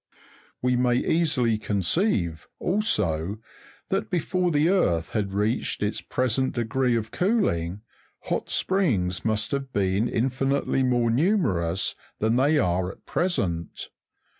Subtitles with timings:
[0.63, 3.37] We may easily conceive, also,
[3.89, 7.81] that before the earth had reached its pre sent degree of cooling,
[8.21, 13.89] hot springs must have been infinitely more numerous than they are at present.